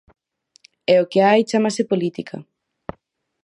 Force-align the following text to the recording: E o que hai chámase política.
E 0.93 0.95
o 1.03 1.09
que 1.11 1.19
hai 1.27 1.41
chámase 1.49 1.83
política. 1.91 2.35